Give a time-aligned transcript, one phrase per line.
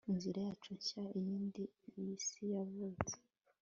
[0.11, 1.63] inzira yacu nshya Iyindi
[2.15, 3.13] Isi yavutse